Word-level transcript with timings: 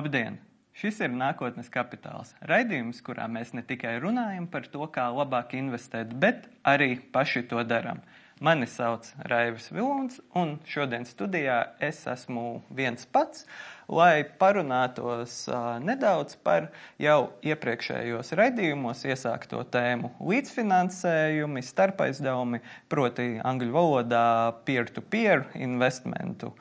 Labdien! 0.00 0.38
Šis 0.80 0.96
ir 1.04 1.10
nākotnes 1.12 1.66
kapitāls. 1.68 2.30
Raidījums, 2.48 3.02
kurā 3.04 3.26
mēs 3.28 3.50
ne 3.52 3.60
tikai 3.68 3.98
runājam 4.00 4.46
par 4.48 4.64
to, 4.72 4.86
kā 4.94 5.02
labāk 5.12 5.52
investēt, 5.58 6.14
bet 6.22 6.46
arī 6.64 6.94
paši 7.12 7.42
to 7.50 7.60
darām. 7.68 8.00
Mani 8.40 8.64
sauc 8.66 9.04
Raivis 9.28 9.66
Vilons, 9.68 10.14
un 10.32 10.54
šodien 10.64 11.02
studijā 11.04 11.58
es 11.84 11.98
esmu 12.08 12.62
viens 12.72 13.04
pats, 13.12 13.42
lai 13.84 14.22
parunātos 14.40 15.34
uh, 15.52 15.74
nedaudz 15.84 16.38
par 16.40 16.70
jau 16.96 17.34
iepriekšējos 17.44 18.32
raidījumos 18.40 19.04
iesākto 19.04 19.60
tēmu 19.76 20.14
līdzfinansējumi, 20.24 21.66
starpaizdevumi, 21.68 22.62
proti 22.88 23.28
angļu 23.44 23.76
valodā 23.76 24.26
peer-to-peer 24.64 25.44
-peer 25.44 25.62
investmentu. 25.68 26.54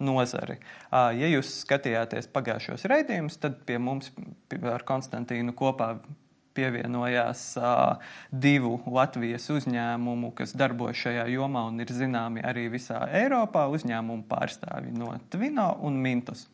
Nozari. 0.00 0.54
Ja 0.90 1.28
jūs 1.28 1.50
skatījāties 1.60 2.30
pagājušos 2.32 2.86
raidījumus, 2.88 3.36
tad 3.36 3.58
pie 3.68 3.76
mums 3.76 4.08
ar 4.64 4.80
Konstantīnu 4.88 5.52
kopā 5.52 5.90
pievienojās 6.56 7.44
uh, 7.60 8.00
divu 8.30 8.76
Latvijas 8.92 9.48
uzņēmumu, 9.52 10.32
kas 10.38 10.54
darbojas 10.58 11.00
šajā 11.04 11.26
jomā 11.32 11.66
un 11.70 11.82
ir 11.84 11.92
zināmi 11.92 12.44
arī 12.44 12.68
visā 12.72 13.04
Eiropā. 13.22 13.66
Uzņēmumu 13.72 14.26
pārstāvji 14.30 14.94
no 14.96 15.14
Tvino 15.32 15.70
un 15.86 16.00
Mintus. 16.02 16.46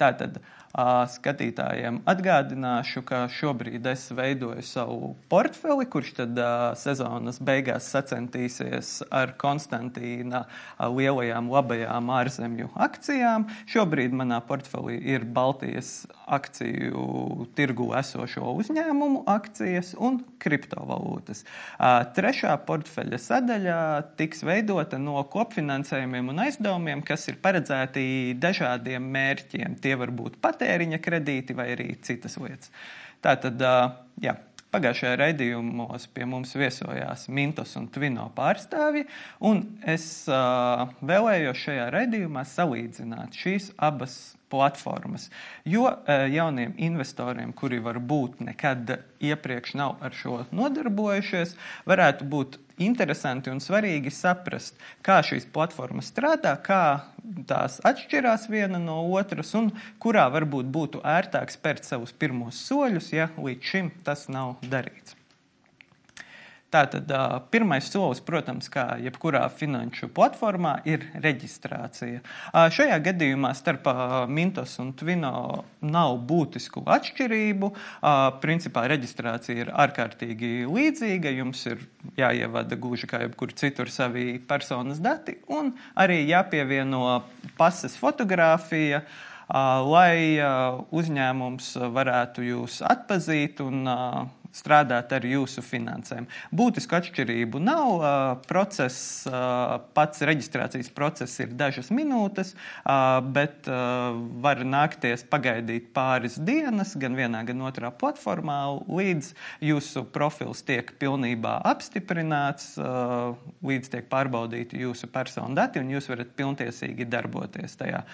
Tātad 0.00 0.40
skatītājiem 0.72 1.98
atgādināšu, 2.08 3.02
ka 3.04 3.26
šobrīd 3.28 3.84
es 3.90 4.06
veidoju 4.16 4.62
savu 4.64 5.10
portfeli, 5.28 5.84
kurš 5.92 6.14
tad 6.22 6.38
sezonas 6.80 7.40
beigās 7.44 7.90
sacentīsies 7.92 9.02
ar 9.12 9.34
Konstantīna 9.40 10.46
lielajām 10.80 11.50
labajām 11.52 12.08
ārzemju 12.16 12.70
akcijām. 12.88 13.44
Šobrīd 13.68 14.16
manā 14.16 14.40
portfelī 14.48 14.96
ir 15.12 15.26
Baltijas 15.28 16.06
akciju 16.32 17.50
tirgu 17.58 17.90
esošo 17.98 18.54
uzņēmumu 18.62 19.26
akcijas 19.28 19.92
un 20.00 20.22
kriptovalūtas. 20.40 21.44
Trešā 22.16 22.56
portfeļa 22.64 23.20
sadaļa 23.20 23.78
tiks 24.16 24.40
veidota 24.46 24.96
no 24.98 25.20
kopfinansējumiem 25.32 26.32
un 26.32 26.42
aizdevumiem, 26.46 27.04
kas 27.04 27.28
ir 27.28 27.36
paredzēti 27.44 28.38
dažādiem 28.40 29.04
mērķiem. 29.12 29.76
Tie 29.82 29.94
var 30.00 30.14
būt 30.16 30.40
pat 30.40 30.61
patēriņa 30.62 31.02
kredīti 31.02 31.56
vai 31.58 31.72
arī 31.74 31.92
citas 32.02 32.38
lietas. 32.38 32.72
Tātad, 33.22 33.60
jā, 34.22 34.38
Pagājušajā 34.72 35.16
raidījumos 35.20 36.06
pie 36.16 36.24
mums 36.24 36.54
viesojās 36.56 37.26
Mintos 37.28 37.74
un 37.76 37.90
Tvino 37.92 38.30
pārstāvji, 38.32 39.04
un 39.44 39.66
es 39.84 40.24
uh, 40.32 40.86
vēlējos 41.04 41.60
šajā 41.66 41.90
raidījumā 41.92 42.46
salīdzināt 42.48 43.36
šīs 43.36 43.66
abas 43.76 44.14
platformas. 44.48 45.28
Jo 45.68 45.90
jauniem 46.08 46.72
investoriem, 46.88 47.52
kuri 47.52 47.82
varbūt 47.84 48.40
nekad 48.48 48.94
iepriekš 49.20 49.76
nav 49.76 50.00
ar 50.00 50.16
šo 50.16 50.40
nodarbojušies, 50.56 51.52
varētu 51.88 52.32
būt 52.32 52.56
interesanti 52.78 53.52
un 53.52 53.60
svarīgi 53.62 54.12
saprast, 54.14 54.78
kā 55.04 55.20
šīs 55.26 55.48
platformas 55.52 56.12
strādā, 56.12 56.54
kā 56.64 56.82
tās 57.48 57.80
atšķirās 57.86 58.48
viena 58.52 58.80
no 58.82 59.00
otras 59.18 59.54
un 59.58 59.72
kurā 60.02 60.28
varbūt 60.32 60.70
būtu 60.72 61.02
ērtāk 61.04 61.52
spērt 61.54 61.88
savus 61.88 62.12
pirmos 62.12 62.60
soļus, 62.68 63.12
ja 63.12 63.30
līdz 63.36 63.74
šim 63.74 63.92
tas 64.06 64.28
nav 64.32 64.56
darīts. 64.62 65.21
Tātad 66.72 67.10
pirmais 67.52 67.84
solis, 67.92 68.22
protams, 68.24 68.70
kā 68.72 68.94
jebkurā 69.04 69.42
finanšu 69.52 70.08
platformā, 70.16 70.78
ir 70.88 71.04
reģistrācija. 71.20 72.22
Šajā 72.72 72.96
gadījumā 73.10 73.50
starp 73.58 73.90
Mintos 74.32 74.78
un 74.80 74.94
Twino 74.96 75.34
nav 75.84 76.16
būtisku 76.30 76.84
atšķirību. 76.96 77.72
Principā 78.44 78.86
reģistrācija 78.94 79.66
ir 79.66 79.72
ārkārtīgi 79.84 80.52
līdzīga. 80.64 81.34
Jums 81.42 81.66
ir 81.68 81.84
jāievada 82.16 82.80
gluži 82.80 83.10
kā 83.10 83.20
jebkur 83.26 83.52
citur 83.52 83.92
savi 83.92 84.38
personas 84.40 85.02
dati 85.04 85.36
un 85.52 85.74
arī 85.92 86.22
jāpievieno 86.30 87.20
pases 87.60 88.00
fotografija 88.00 89.04
lai 89.52 90.40
uzņēmums 90.88 91.74
varētu 91.92 92.46
jūs 92.46 92.80
atpazīt 92.88 93.60
un 93.60 93.84
strādāt 94.52 95.12
ar 95.16 95.24
jūsu 95.26 95.62
finansēm. 95.64 96.26
Būtisku 96.52 96.96
atšķirību 96.98 97.60
nav. 97.62 98.04
Process, 98.48 99.24
pats 99.96 100.24
reģistrācijas 100.28 100.90
process 100.94 101.38
ir 101.42 101.54
dažas 101.56 101.90
minūtes, 101.94 102.54
bet 103.34 103.68
var 104.44 104.62
nākties 104.66 105.24
pagaidīt 105.32 105.90
pāris 105.96 106.38
dienas 106.40 106.94
gan 107.00 107.16
vienā, 107.18 107.42
gan 107.48 107.64
otrā 107.64 107.92
platformā, 107.96 108.60
līdz 108.88 109.32
jūsu 109.64 110.04
profils 110.12 110.62
tiek 110.68 110.92
pilnībā 111.00 111.58
apstiprināts, 111.72 112.74
līdz 113.64 113.92
tiek 113.96 114.08
pārbaudīti 114.12 114.84
jūsu 114.84 115.08
personu 115.12 115.56
dati 115.58 115.82
un 115.82 115.90
jūs 115.94 116.10
varat 116.12 116.36
pilntiesīgi 116.38 117.08
darboties 117.08 117.78
tajā 117.80 118.04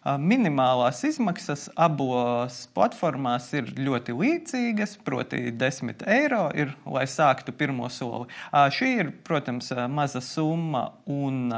Minimālās 0.00 1.02
izmaksas 1.04 1.66
abos 1.76 2.62
platformās 2.72 3.50
ir 3.52 3.66
ļoti 3.76 4.14
līdzīgas, 4.16 4.94
proti, 5.04 5.50
10 5.52 6.06
eiro 6.08 6.46
ir, 6.56 6.72
lai 6.88 7.04
sāktu 7.04 7.52
pirmo 7.52 7.90
soli. 7.92 8.30
Šī 8.48 8.88
ir, 9.02 9.12
protams, 9.28 9.68
maza 9.92 10.22
summa 10.24 10.86
un 11.04 11.52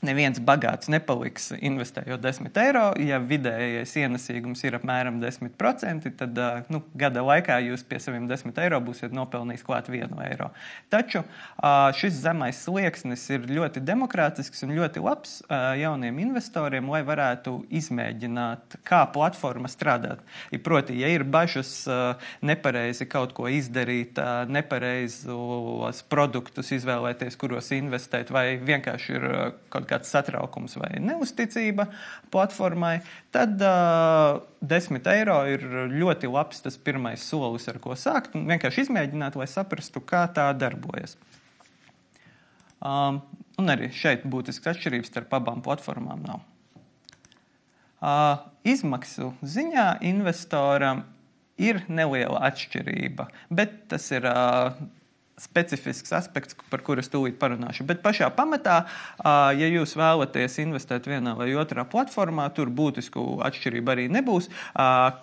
Neviens 0.00 0.38
bagāts 0.40 0.88
nepaliks 0.88 1.50
investējot 1.60 2.22
10 2.24 2.56
eiro. 2.62 2.84
Ja 3.04 3.18
vidējais 3.20 3.90
ienesīgums 4.00 4.62
ir 4.64 4.78
apmēram 4.78 5.18
10%, 5.20 6.08
tad 6.16 6.40
nu, 6.72 6.80
gada 6.96 7.20
laikā 7.26 7.58
jūs 7.66 7.84
pie 7.84 7.98
saviem 8.00 8.24
10 8.30 8.56
eiro 8.64 8.78
būsiet 8.80 9.12
nopelnījis 9.12 9.64
klāt 9.66 9.90
1 9.92 10.14
eiro. 10.24 10.48
Taču 10.88 11.20
šis 12.00 12.16
zemais 12.22 12.62
slieksnis 12.64 13.26
ir 13.34 13.44
ļoti 13.50 13.82
demokrātisks 13.84 14.64
un 14.64 14.72
ļoti 14.78 15.02
labs 15.04 15.34
jauniem 15.50 16.22
investoriem, 16.24 16.88
lai 16.88 17.02
varētu 17.04 17.58
izmēģināt, 17.68 18.78
kā 18.88 19.02
platforma 19.12 19.68
strādāt. 19.68 20.24
Proti, 20.64 20.96
ja 21.02 21.12
ir 21.12 21.26
bažas 21.28 21.84
nepareizi 22.40 23.04
kaut 23.04 23.36
ko 23.36 23.50
izdarīt, 23.52 24.16
nepareizos 24.48 26.00
produktus 26.08 26.72
izvēlēties, 26.78 27.36
kuros 27.40 27.68
investēt, 27.76 28.32
vai 28.32 28.56
vienkārši 28.56 29.16
ir 29.18 29.30
kaut 29.68 29.89
kāds 29.90 30.12
satraukums 30.12 30.76
vai 30.80 30.94
neusticība 31.02 31.88
platformai, 32.32 33.00
tad 33.34 33.60
uh, 33.66 34.40
10 34.62 35.10
eiro 35.12 35.40
ir 35.50 35.66
ļoti 35.92 36.30
labs 36.30 36.62
tas 36.64 36.78
pirmais 36.78 37.24
solis, 37.26 37.68
ar 37.70 37.80
ko 37.82 37.98
sākt. 37.98 38.34
Vienkārši 38.34 38.86
izmēģināt, 38.86 39.38
lai 39.40 39.48
saprastu, 39.50 40.02
kā 40.04 40.24
tā 40.34 40.50
darbojas. 40.56 41.18
Um, 42.80 43.20
un 43.60 43.68
arī 43.68 43.90
šeit 43.92 44.24
būtisks 44.30 44.70
atšķirības 44.72 45.10
starp 45.12 45.34
abām 45.36 45.60
platformām 45.64 46.22
nav. 46.24 46.46
Uh, 48.00 48.38
izmaksu 48.64 49.34
ziņā 49.44 49.98
investoram 50.08 51.02
ir 51.60 51.82
neliela 51.92 52.40
atšķirība, 52.48 53.26
bet 53.52 53.74
tas 53.92 54.06
ir 54.14 54.24
uh, 54.24 54.72
specifisks 55.40 56.12
aspekts, 56.12 56.56
par 56.68 56.82
kuru 56.84 57.00
es 57.00 57.08
tūlīt 57.08 57.38
parunāšu. 57.40 57.86
Bet 57.88 58.02
pašā 58.04 58.28
pamatā, 58.36 58.82
ja 59.24 59.68
jūs 59.72 59.94
vēlaties 59.96 60.58
investēt 60.62 61.08
vienā 61.08 61.32
vai 61.38 61.48
otrā 61.56 61.86
platformā, 61.88 62.50
tur 62.52 62.68
būtisku 62.68 63.40
atšķirību 63.46 63.94
arī 63.94 64.04
nebūs. 64.12 64.50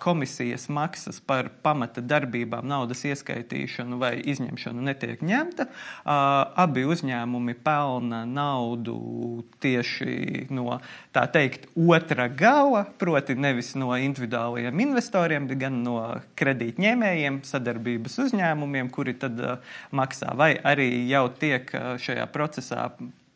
Komisijas 0.02 0.66
maksas 0.74 1.20
par 1.22 1.52
pamata 1.62 2.02
darbībām, 2.02 2.66
naudas 2.66 3.04
ieskaitīšanu 3.06 4.00
vai 4.02 4.16
izņemšanu 4.34 4.84
netiek 4.90 5.22
ņemta. 5.22 5.68
Abi 6.58 6.82
uzņēmumi 6.88 7.54
pelna 7.62 8.24
naudu 8.26 8.98
tieši 9.62 10.48
no 10.50 10.80
tā 11.14 11.28
teikt 11.30 11.70
otra 11.78 12.26
gala, 12.26 12.84
proti 12.98 13.38
nevis 13.38 13.74
no 13.78 13.94
individuālajiem 13.94 14.82
investoriem, 14.88 15.46
bet 15.46 15.62
gan 15.62 15.80
no 15.86 15.96
kredītņēmējiem, 16.38 17.42
sadarbības 17.46 18.18
uzņēmumiem, 18.26 18.90
kuri 18.90 19.14
tad 19.22 19.38
maksā 19.94 20.07
maksā, 20.08 20.32
vai 20.40 20.54
arī 20.56 20.88
jau 21.12 21.28
tiek 21.28 21.68
šajā 22.00 22.26
procesā 22.32 22.88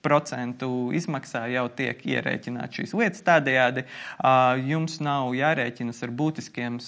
procentu 0.02 0.90
izmaksā 0.96 1.46
jau 1.52 1.68
tiek 1.70 2.00
ierēķināts 2.02 2.80
šīs 2.80 2.98
lietas. 2.98 3.22
Tādējādi 3.22 3.84
jums 4.66 4.98
nav 5.04 5.30
jārēķinas 5.38 6.02
ar 6.02 6.10
būtiskiem 6.18 6.80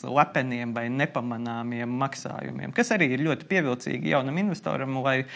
slepeniem 0.00 0.70
vai 0.72 0.86
nepamanāmiem 0.88 1.90
maksājumiem, 2.00 2.70
kas 2.72 2.94
arī 2.94 3.10
ir 3.16 3.24
ļoti 3.26 3.48
pievilcīgi 3.50 4.14
jaunam 4.14 4.38
investoram, 4.40 4.96
lai 5.04 5.26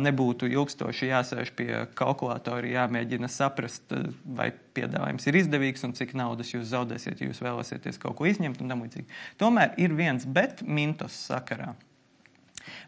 nebūtu 0.00 0.48
ilgstoši 0.48 1.10
jāsēž 1.10 1.52
pie 1.58 1.68
kalkulatora, 1.98 2.70
jāmēģina 2.78 3.28
saprast, 3.28 3.92
vai 4.24 4.52
piedāvājums 4.78 5.26
ir 5.28 5.42
izdevīgs 5.42 5.84
un 5.84 5.98
cik 5.98 6.14
naudas 6.16 6.54
jūs 6.54 6.70
zaudēsiet, 6.70 7.20
ja 7.20 7.28
jūs 7.28 7.42
vēlēsieties 7.44 8.00
kaut 8.00 8.16
ko 8.22 8.30
izņemt 8.30 8.62
un 8.62 8.72
tam 8.72 8.86
līdzīgi. 8.86 9.10
Tomēr 9.42 9.76
ir 9.82 9.98
viens 9.98 10.24
bet 10.24 10.64
mintos 10.64 11.26
sakarā. 11.26 11.74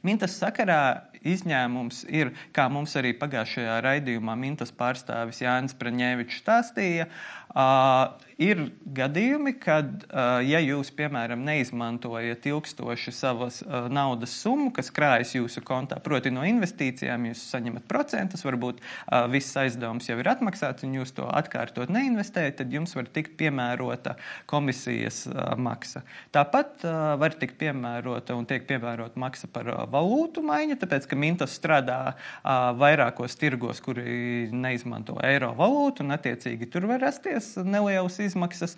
Mintas 0.06 0.36
sakarā 0.40 1.08
izņēmums 1.22 2.02
ir, 2.10 2.32
kā 2.54 2.66
mums 2.72 2.94
arī 2.98 3.12
pagājušajā 3.18 3.78
raidījumā 3.86 4.34
Mintas 4.38 4.74
pārstāvis 4.74 5.42
Jānis 5.44 5.76
Praņēvičs 5.78 6.40
stāstīja, 6.42 7.08
uh, 7.54 8.32
ir 8.42 8.60
gadījumi, 8.96 9.54
kad, 9.60 10.04
uh, 10.08 10.40
ja 10.44 10.60
jūs, 10.62 10.90
piemēram, 10.96 11.42
neizmantojat 11.46 12.46
ilgstoši 12.50 13.14
savas 13.14 13.60
uh, 13.64 13.88
naudas 13.92 14.34
summu, 14.42 14.70
kas 14.74 14.90
krājas 14.94 15.34
jūsu 15.36 15.62
kontā, 15.66 15.98
proti 16.02 16.32
no 16.34 16.44
investīcijām 16.48 17.28
jūs 17.30 17.44
saņemat 17.52 17.86
procentus, 17.90 18.44
varbūt 18.46 18.80
uh, 18.82 19.26
viss 19.32 19.56
aizdevums 19.60 20.08
jau 20.10 20.18
ir 20.20 20.30
atmaksāts 20.32 20.86
un 20.86 20.96
jūs 20.98 21.14
to 21.16 21.28
atkārtot 21.28 21.92
neinvestējat, 21.92 22.58
tad 22.62 22.74
jums 22.74 22.96
var 22.98 23.10
tikt 23.12 23.36
piemērota 23.40 24.16
komisijas 24.50 25.24
uh, 25.30 25.52
maksa. 25.56 26.04
Tāpat 26.34 26.86
uh, 26.86 27.14
var 27.20 27.36
tikt 27.38 27.58
piemērota 27.60 28.36
un 28.38 28.48
tiek 28.48 28.66
piemērota 28.68 29.20
maksa 29.20 29.50
par 29.52 29.70
uh, 29.70 29.84
valūtu 29.92 30.44
maiņu, 30.46 30.78
tāpēc, 30.82 31.08
ka 31.10 31.20
Mintos 31.22 31.54
strādā 31.58 32.00
uh, 32.14 32.72
vairākos 32.80 33.36
tirgos, 33.38 33.82
kuri 33.84 34.48
neizmanto 34.52 35.18
eiro 35.26 35.52
valūtu, 35.58 36.06
un 36.06 36.16
attiecīgi 36.16 36.70
tur 36.72 36.88
var 36.90 37.02
rasties 37.04 37.41
nelielas 37.64 38.18
izmaksas. 38.22 38.76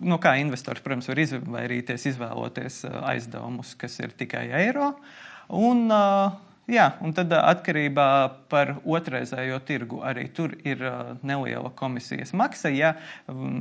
No 0.00 0.18
kā 0.22 0.36
investors, 0.40 0.82
protams, 0.84 1.10
var 1.10 1.22
izvairīties, 1.22 2.08
izvēloties 2.12 2.82
aizdevumus, 3.02 3.74
kas 3.80 4.00
ir 4.02 4.16
tikai 4.18 4.48
eiro. 4.64 4.94
Un, 5.54 5.86
Jā, 6.66 6.88
un 6.98 7.12
tad 7.14 7.30
atkarībā 7.30 8.04
par 8.50 8.72
otrreizējo 8.82 9.60
tirgu 9.68 10.00
arī 10.02 10.24
tur 10.34 10.56
ir 10.66 10.80
neliela 11.22 11.70
komisijas 11.78 12.32
maksa, 12.34 12.72
ja 12.74 12.96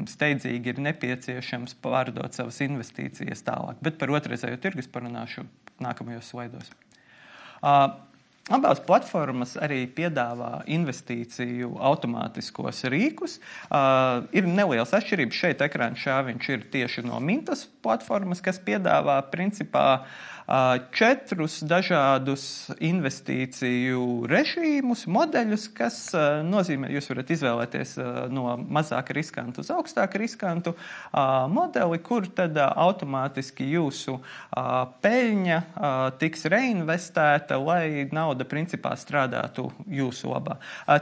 steidzīgi 0.10 0.74
ir 0.74 0.82
nepieciešams 0.88 1.78
pārdot 1.86 2.34
savas 2.34 2.58
investīcijas 2.66 3.46
tālāk. 3.46 3.78
Bet 3.86 4.02
par 4.02 4.10
otrreizējo 4.18 4.58
tirgu 4.64 4.82
es 4.82 4.90
parunāšu 4.90 5.46
nākamajos 5.86 6.34
slaidos. 6.34 6.74
Abās 8.54 8.78
platformas 8.86 9.56
arī 9.58 9.88
piedāvā 9.90 10.60
investīciju 10.70 11.80
automātiskos 11.82 12.84
rīkus. 12.94 13.40
Uh, 13.72 14.28
ir 14.38 14.46
nelielas 14.46 14.94
atšķirības. 14.94 15.40
Šeit 15.40 15.64
ekrāna 15.66 15.98
šāviņš 15.98 16.52
ir 16.54 16.68
tieši 16.76 17.08
no 17.08 17.18
Mintas 17.26 17.66
platformas, 17.82 18.44
kas 18.46 18.62
piedāvā 18.62 19.18
principā 19.34 19.88
uh, 20.04 20.35
četrus 20.94 21.58
dažādus 21.66 22.70
investīciju 22.78 24.28
režīmus, 24.30 25.06
modeļus, 25.10 25.68
kas 25.74 25.98
nozīmē, 26.46 26.92
jūs 26.94 27.10
varat 27.10 27.32
izvēlēties 27.34 27.96
no 28.30 28.54
mazāka 28.62 29.16
riskanta 29.18 29.64
uz 29.64 29.72
augstāku 29.74 30.22
riskantu 30.22 30.76
modeli, 31.50 31.98
kur 32.06 32.28
tad 32.30 32.60
automātiski 32.62 33.72
jūsu 33.72 34.20
peļņa 35.02 35.60
tiks 36.22 36.46
reinvestēta, 36.54 37.58
lai 37.58 38.06
nauda 38.14 38.46
principā 38.46 38.94
strādātu 39.00 39.72
jūsu 39.90 40.30
labā. 40.30 40.60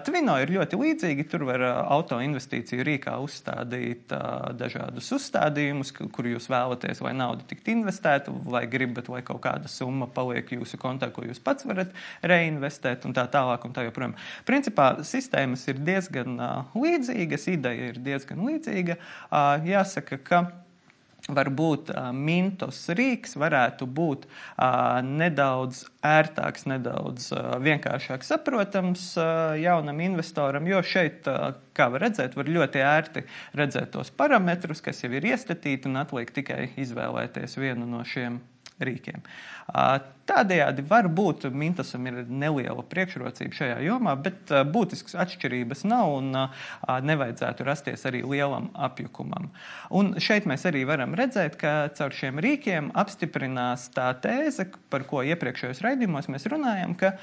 Twino 0.08 0.38
ir 0.40 0.56
ļoti 0.56 0.80
līdzīgi, 0.80 1.28
tur 1.28 1.44
var 1.52 1.66
auto 1.84 2.22
investīciju 2.24 2.88
rīkā 2.88 3.18
uzstādīt 3.20 4.16
dažādus 4.56 5.12
uzstādījumus, 5.20 5.92
kur 6.00 6.32
jūs 6.32 6.48
vēlaties, 6.48 7.04
lai 7.04 7.12
nauda 7.18 7.44
tiktu 7.50 7.76
investēta, 7.76 8.32
vai 8.48 8.64
gribat, 8.72 9.12
lai 9.12 9.20
kaut 9.20 9.32
kaut 9.34 9.44
kāda 9.48 9.72
summa 9.72 10.08
paliek 10.08 10.56
jūsu 10.56 10.80
kontā, 10.82 11.10
ko 11.14 11.26
jūs 11.28 11.42
pats 11.44 11.68
varat 11.68 11.94
reinvestēt 12.22 13.08
un 13.10 13.16
tā 13.18 13.26
tālāk 13.34 13.66
un 13.68 13.76
tā 13.76 13.88
joprojām. 13.88 14.18
Principā 14.48 14.94
sistēmas 15.08 15.66
ir 15.72 15.82
diezgan 15.84 16.38
uh, 16.40 16.76
līdzīgas, 16.78 17.50
ideja 17.54 17.94
ir 17.94 18.04
diezgan 18.04 18.46
līdzīga. 18.48 19.00
Uh, 19.30 19.56
jāsaka, 19.68 20.22
ka 20.24 20.46
varbūt 21.32 21.94
uh, 21.94 22.10
mintos 22.12 22.82
rīks 22.92 23.38
varētu 23.40 23.88
būt 23.88 24.26
uh, 24.28 25.00
nedaudz 25.06 25.86
ērtāks, 26.04 26.68
nedaudz 26.68 27.30
uh, 27.32 27.56
vienkāršāk 27.64 28.26
saprotams 28.28 29.14
uh, 29.18 29.54
jaunam 29.60 30.02
investoram, 30.04 30.68
jo 30.68 30.82
šeit, 30.84 31.28
uh, 31.32 31.56
kā 31.78 31.88
var 31.94 32.10
redzēt, 32.10 32.36
var 32.36 32.52
ļoti 32.52 32.84
ērti 32.84 33.28
redzēt 33.56 33.94
tos 33.96 34.12
parametrus, 34.12 34.84
kas 34.84 35.04
jau 35.06 35.14
ir 35.16 35.32
iestatīti 35.32 35.88
un 35.92 36.02
atliek 36.04 36.34
tikai 36.36 36.66
izvēlēties 36.84 37.60
vienu 37.62 37.88
no 37.88 38.04
šiem 38.08 38.42
rīkiem. 38.82 39.22
Tādējādi 40.24 40.86
varbūt 40.88 41.50
Mintasam 41.52 42.08
ir 42.08 42.22
neliela 42.28 42.84
priekšrocība 42.88 43.58
šajā 43.58 43.80
jomā, 43.84 44.14
bet 44.24 44.52
būtiskas 44.72 45.18
atšķirības 45.26 45.84
nav 45.90 46.14
un 46.20 46.30
nevajadzētu 47.10 47.68
rasties 47.68 48.06
arī 48.08 48.24
lielam 48.28 48.70
apjukumam. 48.74 49.50
Un 49.92 50.14
šeit 50.24 50.48
mēs 50.50 50.64
arī 50.70 50.86
varam 50.88 51.16
redzēt, 51.20 51.60
ka 51.60 51.74
caur 51.98 52.16
šiem 52.16 52.40
rīkiem 52.44 52.94
apstiprinās 53.04 53.90
tā 53.96 54.10
tēze, 54.24 54.70
par 54.94 55.04
ko 55.10 55.26
iepriekšējos 55.28 55.84
raidījumos 55.84 56.32
mēs 56.32 56.48
runājam, 56.52 56.96
ka 56.96 57.16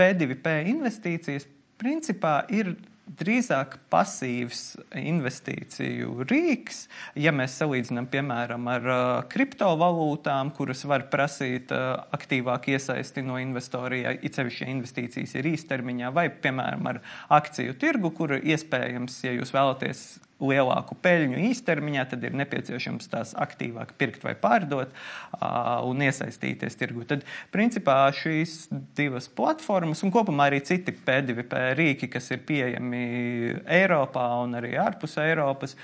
P2P 0.00 0.58
investīcijas 0.72 1.48
principā 1.80 2.42
ir 2.52 2.74
drīzāk 3.18 3.78
pasīvs 3.92 4.62
investīciju 5.00 6.26
rīks, 6.28 6.82
ja 7.16 7.32
mēs 7.34 7.56
salīdzinām, 7.60 8.08
piemēram, 8.12 8.68
ar 8.68 8.88
uh, 8.88 9.00
kriptovalūtām, 9.32 10.52
kuras 10.56 10.84
var 10.88 11.06
prasīt 11.12 11.72
uh, 11.74 11.94
aktīvāk 12.14 12.70
iesaisti 12.74 13.24
no 13.24 13.38
investorija, 13.40 14.12
it 14.20 14.38
sevišķi, 14.38 14.64
ja 14.66 14.76
investīcijas 14.76 15.36
ir 15.38 15.50
īstermiņā, 15.54 16.12
vai, 16.14 16.28
piemēram, 16.44 16.92
ar 16.92 17.02
akciju 17.40 17.76
tirgu, 17.80 18.12
kur 18.18 18.36
iespējams, 18.38 19.22
ja 19.24 19.34
jūs 19.38 19.54
vēlaties 19.56 20.06
lielāku 20.38 20.96
peļņu 21.02 21.40
īstermiņā, 21.48 22.04
tad 22.12 22.24
ir 22.26 22.36
nepieciešams 22.38 23.10
tās 23.10 23.34
aktīvāk 23.38 23.94
pirkt 23.98 24.24
vai 24.26 24.34
pārdot 24.38 24.92
uh, 24.92 25.80
un 25.88 26.02
iesaistīties 26.06 26.78
tirgu. 26.78 27.06
Tad, 27.10 27.24
principā, 27.54 28.00
šīs 28.14 28.68
divas 28.98 29.28
platformas 29.28 30.04
un 30.06 30.14
kopumā 30.14 30.48
arī 30.50 30.62
citi 30.66 30.94
P2P 30.94 31.62
rīki, 31.78 32.10
kas 32.12 32.30
ir 32.34 32.44
pieejami 32.48 33.04
Eiropā 33.78 34.28
un 34.44 34.58
arī 34.60 34.76
ārpus 34.80 35.18
Eiropas, 35.22 35.74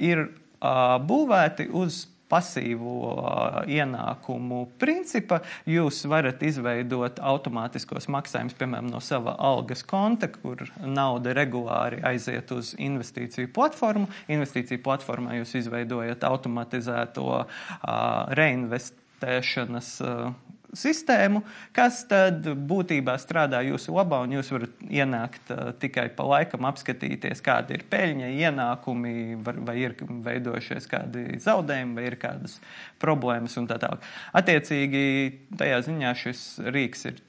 ir 0.00 0.24
uh, 0.24 0.96
būvēti 1.04 1.68
uz 1.76 2.06
pasīvo 2.28 3.64
ienākumu 3.68 4.64
principa, 4.80 5.40
jūs 5.68 6.02
varat 6.10 6.42
izveidot 6.46 7.20
automātiskos 7.24 8.08
maksājumus, 8.12 8.56
piemēram, 8.58 8.90
no 8.92 9.00
sava 9.04 9.36
algas 9.38 9.84
konta, 9.88 10.30
kur 10.32 10.66
nauda 10.84 11.34
regulāri 11.36 12.02
aiziet 12.06 12.52
uz 12.54 12.74
investīciju 12.78 13.52
platformu. 13.54 14.08
Investīciju 14.32 14.82
platformā 14.84 15.38
jūs 15.40 15.56
izveidojat 15.62 16.24
automatizēto 16.28 17.28
uh, 17.38 17.48
reinvestēšanas 18.38 19.94
uh, 20.04 20.47
sistēmu, 20.76 21.42
kas 21.76 22.02
tad 22.10 22.46
būtībā 22.68 23.14
strādā 23.20 23.60
jūsu 23.66 23.94
labā, 23.96 24.20
un 24.24 24.34
jūs 24.36 24.50
varat 24.52 24.82
ienākt 24.84 25.52
uh, 25.54 25.70
tikai 25.80 26.08
pa 26.16 26.26
laikam, 26.28 26.66
apskatīties, 26.68 27.42
kāda 27.44 27.76
ir 27.76 27.84
peļņa, 27.90 28.30
ienākumi, 28.46 29.14
var, 29.44 29.60
vai 29.68 29.76
ir 29.82 29.96
veidojušies 29.98 30.88
kādi 30.90 31.26
zaudējumi, 31.44 31.96
vai 31.98 32.08
ir 32.10 32.18
kādas 32.20 32.58
problēmas 33.02 33.56
un 33.60 33.68
tā 33.70 33.80
tālāk. 33.82 34.04
Attiecīgi, 34.38 35.04
tajā 35.58 35.82
ziņā 35.88 36.16
šis 36.24 36.44
rīks 36.68 37.08
ir 37.12 37.22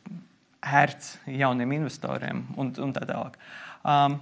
ērts 0.59 1.15
jauniem 1.31 1.77
investoriem 1.79 2.43
un, 2.59 2.73
un 2.83 2.95
tā 2.95 3.05
tālāk. 3.07 3.39
Um, 3.79 4.19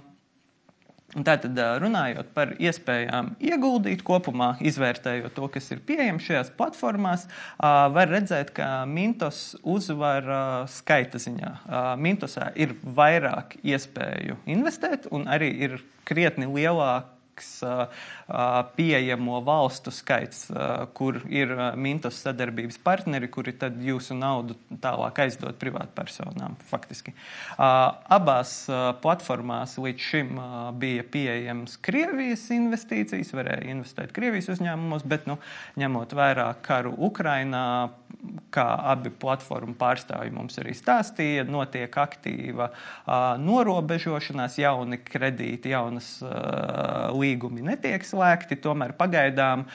Tātad, 1.08 1.56
runājot 1.80 2.34
par 2.36 2.50
iespējām 2.60 3.30
ieguldīt 3.40 4.02
kopumā, 4.04 4.50
izvērtējot 4.60 5.32
to, 5.32 5.46
kas 5.54 5.70
ir 5.72 5.80
pieejams 5.88 6.26
šajās 6.26 6.50
platformās, 6.58 7.24
var 7.58 8.12
redzēt, 8.12 8.52
ka 8.52 8.84
Mintos 8.84 9.56
uzvar 9.64 10.28
skaita 10.68 11.16
ziņā. 11.24 11.52
Mintosā 11.96 12.50
ir 12.60 12.76
vairāk 12.84 13.56
iespēju 13.64 14.36
investēt 14.52 15.08
un 15.08 15.24
arī 15.32 15.48
ir 15.64 15.78
krietni 16.08 16.44
lielāk 16.44 17.08
lielāks 17.38 18.74
pieejamo 18.76 19.40
valstu 19.44 19.90
skaits, 19.90 20.50
kur 20.94 21.20
ir 21.28 21.54
Mintos 21.76 22.20
sadarbības 22.22 22.78
partneri, 22.82 23.28
kuri 23.28 23.52
tad 23.52 23.78
jūsu 23.80 24.14
naudu 24.14 24.56
tālāk 24.80 25.18
aizdod 25.24 25.56
privātpersonām 25.58 26.56
faktiski. 26.68 27.14
Abās 27.58 28.68
platformās 29.02 29.78
līdz 29.78 29.98
šim 29.98 30.40
bija 30.78 31.04
pieejams 31.04 31.78
Krievijas 31.80 32.50
investīcijas, 32.50 33.32
varēja 33.32 33.70
investēt 33.72 34.12
Krievijas 34.12 34.48
uzņēmumos, 34.52 35.06
bet 35.08 35.26
nu, 35.26 35.38
ņemot 35.78 36.12
vērā 36.14 36.52
karu 36.62 36.94
Ukrainā, 36.98 37.90
kā 38.54 38.66
abi 38.92 39.12
platformu 39.20 39.76
pārstāvji 39.78 40.32
mums 40.34 40.58
arī 40.62 40.74
stāstīja, 40.76 41.44
notiek 41.48 41.94
aktīva 42.00 42.70
norobežošanās, 43.42 44.58
jauni 44.62 45.00
kredīti, 45.04 45.72
jaunas 45.74 46.16
līgumi 47.14 47.64
netiek 47.68 48.04
slēgti, 48.06 48.60
tomēr 48.64 48.96
pagaidām 48.98 49.66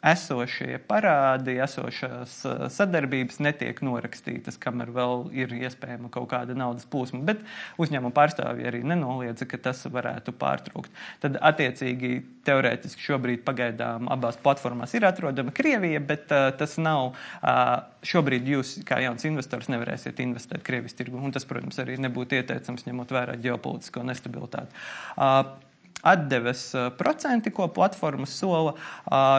esošie 0.00 0.78
parādi, 0.88 1.58
esošās 1.60 2.38
sadarbības 2.72 3.40
netiek 3.44 3.82
norakstītas, 3.84 4.56
kamēr 4.60 4.92
vēl 4.96 5.26
ir 5.36 5.52
iespējama 5.60 6.08
kaut 6.12 6.30
kāda 6.32 6.56
naudas 6.56 6.88
plūsma. 6.90 7.20
Bet 7.28 7.42
uzņēmuma 7.80 8.14
pārstāvji 8.16 8.68
arī 8.70 8.82
nenoliedza, 8.86 9.48
ka 9.48 9.60
tas 9.60 9.84
varētu 9.92 10.34
pārtrūkt. 10.40 10.90
Tad, 11.20 11.36
attiecīgi, 11.50 12.14
teorētiski 12.48 13.04
šobrīd 13.04 13.44
pagaidām 13.44 14.08
abās 14.12 14.40
platformās 14.40 14.96
ir 14.96 15.04
atrodama 15.08 15.52
Krievija, 15.54 16.00
bet 16.00 16.32
uh, 16.32 16.48
tas 16.56 16.78
nav. 16.80 17.12
Uh, 17.40 17.76
šobrīd 18.06 18.46
jūs, 18.48 18.78
kā 18.88 19.02
jauns 19.04 19.26
investors, 19.28 19.68
nevarēsiet 19.72 20.22
investēt 20.24 20.64
Krievijas 20.64 20.96
tirgu. 20.96 21.20
Un 21.20 21.34
tas, 21.36 21.44
protams, 21.48 21.76
arī 21.82 21.98
nebūtu 22.00 22.40
ieteicams, 22.40 22.86
ņemot 22.88 23.12
vērā 23.12 23.36
ģeopolitisko 23.44 24.06
nestabilitāti. 24.08 24.72
Uh, 25.16 25.42
atdeves 26.02 26.70
procenti, 26.98 27.52
ko 27.54 27.68
platforma 27.74 28.26
sola. 28.26 28.74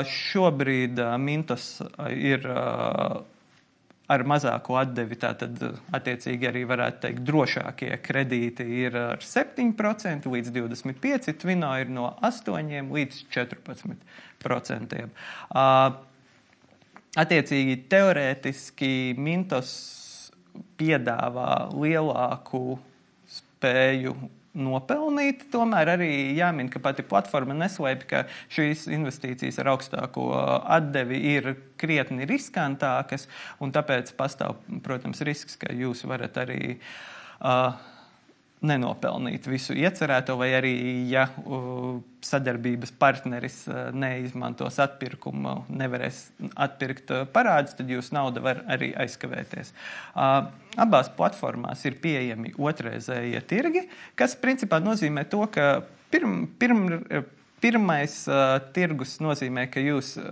Šobrīd 0.08 1.00
Mintos 1.22 1.78
ir 2.12 2.48
ar 4.12 4.24
mazāko 4.28 4.76
atdevi. 4.82 5.18
Tātad, 5.20 5.58
attiecīgi, 5.96 6.48
arī 6.50 6.64
varētu 6.70 7.04
teikt, 7.06 7.24
drošākie 7.28 7.92
kredīti 8.04 8.68
ir 8.84 8.98
ar 9.00 9.26
7% 9.26 10.28
līdz 10.32 10.54
25%, 10.58 11.38
Twino 11.42 11.72
ir 11.80 11.92
no 11.94 12.12
8% 12.28 12.92
līdz 12.98 13.24
14%. 13.34 15.02
Attiecīgi, 17.22 17.80
teorētiski 17.92 18.92
Mintos 19.20 19.72
piedāvā 20.80 21.72
lielāku 21.76 22.80
spēju 23.32 24.16
nopelnīti. 24.58 25.48
Tomēr 25.54 25.94
arī 25.96 26.12
jāmin, 26.38 26.70
ka 26.72 26.82
pati 26.84 27.06
platforma 27.08 27.56
neslēpj, 27.58 28.08
ka 28.10 28.24
šīs 28.52 28.88
investīcijas 28.92 29.62
ar 29.62 29.72
augstāko 29.76 30.28
atdevi 30.62 31.22
ir 31.36 31.54
krietni 31.82 32.28
riskantākas, 32.30 33.28
un 33.64 33.74
tāpēc 33.76 34.14
pastāv, 34.18 34.60
protams, 34.86 35.24
risks, 35.28 35.58
ka 35.62 35.74
jūs 35.76 36.04
varat 36.10 36.38
arī 36.44 36.62
uh, 36.76 37.74
nenopelnīt 38.66 39.48
visu 39.50 39.74
iecerēto, 39.78 40.36
vai 40.38 40.52
arī, 40.58 40.74
ja 41.10 41.26
sadarbības 42.22 42.94
partneris 43.02 43.64
uh, 43.70 43.90
neizmantos 43.98 44.78
atpirkumu, 44.84 45.56
nevarēs 45.82 46.22
atpirkt 46.54 47.14
uh, 47.16 47.24
parādus, 47.34 47.74
tad 47.78 47.90
jūsu 47.90 48.14
nauda 48.18 48.44
var 48.46 48.62
arī 48.70 48.92
aizkavēties. 49.02 49.74
Abās 50.82 51.10
platformās 51.18 51.82
ir 51.90 51.98
pieejami 52.04 52.54
otrreizējie 52.62 53.42
tirgi, 53.50 53.88
kas 54.20 54.38
principā 54.40 54.80
nozīmē 54.84 55.26
to, 55.32 55.42
ka 55.52 55.82
pirm, 56.14 56.44
pirm, 56.62 56.86
Pirmais 57.62 58.16
uh, 58.26 58.58
tirgus 58.74 59.20
nozīmē, 59.22 59.68
ka 59.70 59.82
jūs 59.84 60.16
uh, 60.18 60.32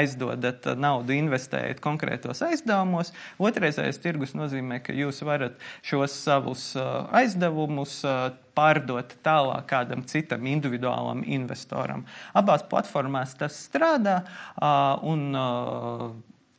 aizdodat 0.00 0.70
naudu, 0.80 1.12
investējat 1.12 1.82
konkrētos 1.84 2.40
aizdevumos. 2.46 3.12
Otrais 3.36 3.80
tirgus 4.00 4.32
nozīmē, 4.38 4.80
ka 4.84 4.96
jūs 4.96 5.20
varat 5.28 5.60
šos 5.84 6.16
savus 6.24 6.70
uh, 6.78 7.04
aizdevumus 7.20 7.98
uh, 8.08 8.30
pārdot 8.56 9.16
tālāk 9.26 9.66
kādam 9.68 10.04
citam 10.08 10.46
individuālam 10.48 11.24
investoram. 11.26 12.06
Abās 12.32 12.64
platformās 12.70 13.36
tas 13.36 13.58
strādā 13.66 14.22
uh, 14.24 14.96
un 15.04 15.26
uh, 15.36 16.08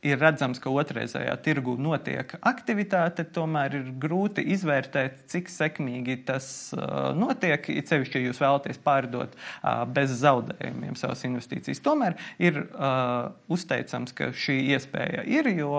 ir 0.06 0.20
redzams, 0.22 0.60
ka 0.62 0.72
otrreizējā 0.72 1.34
tirgu 1.44 1.76
notiek 1.80 2.36
aktivitāte, 2.46 3.26
tomēr 3.36 3.78
ir 3.80 3.90
grūti 4.02 4.44
izvērtēt, 4.54 5.24
cik 5.32 5.50
sekmīgi 5.52 6.20
tas 6.28 6.48
uh, 6.76 7.12
notiek. 7.18 7.68
Ir 7.72 7.86
sevišķi, 7.88 8.22
ja 8.22 8.30
jūs 8.30 8.42
vēlaties 8.42 8.82
pārdot 8.86 9.36
uh, 9.36 9.84
bez 9.90 10.14
zaudējumiem 10.22 10.96
savas 10.98 11.26
investīcijas. 11.28 11.82
Tomēr 11.84 12.18
ir 12.42 12.62
uh, 12.64 13.34
uzteicams, 13.52 14.14
ka 14.16 14.32
šī 14.36 14.60
iespēja 14.76 15.26
ir, 15.26 15.50
jo 15.56 15.76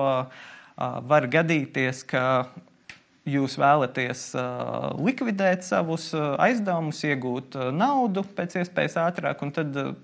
var 0.77 1.25
gadīties, 1.25 2.03
ka 2.05 2.24
jūs 3.27 3.57
vēlaties 3.60 4.29
uh, 4.38 4.91
likvidēt 5.03 5.65
savus 5.67 6.10
aizdevumus, 6.15 7.03
iegūt 7.07 7.57
uh, 7.60 7.72
naudu 7.75 8.24
pēc 8.38 8.60
iespējas 8.62 8.98
ātrāk, 9.03 9.43
un 9.43 9.53
tad 9.55 9.79
uh, 9.81 9.96